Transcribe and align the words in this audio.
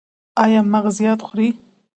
ایا 0.43 0.61
مغزيات 0.73 1.19
خورئ؟ 1.27 1.49